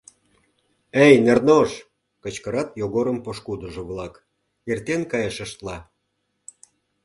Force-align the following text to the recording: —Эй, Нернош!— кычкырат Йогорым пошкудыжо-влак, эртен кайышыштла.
—Эй, 1.05 1.13
Нернош!— 1.25 1.71
кычкырат 2.23 2.69
Йогорым 2.81 3.17
пошкудыжо-влак, 3.25 4.13
эртен 4.71 5.01
кайышыштла. 5.11 5.77